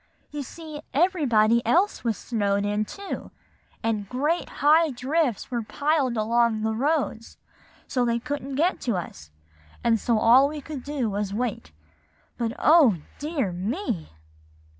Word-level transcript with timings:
You 0.31 0.41
see, 0.41 0.81
everybody 0.95 1.63
else 1.63 2.03
was 2.03 2.17
snowed 2.17 2.65
in 2.65 2.85
too; 2.85 3.29
and 3.83 4.09
great 4.09 4.49
high 4.65 4.89
drifts 4.89 5.51
were 5.51 5.61
piled 5.61 6.17
along 6.17 6.63
the 6.63 6.73
roads, 6.73 7.37
so 7.85 8.03
they 8.03 8.17
couldn't 8.17 8.55
get 8.55 8.81
to 8.81 8.95
us, 8.95 9.29
and 9.83 9.99
so 9.99 10.17
all 10.17 10.47
we 10.49 10.59
could 10.59 10.81
do 10.83 11.07
was 11.11 11.29
to 11.29 11.35
wait. 11.35 11.71
But, 12.39 12.53
oh, 12.57 12.95
dear 13.19 13.51
me!" 13.51 14.09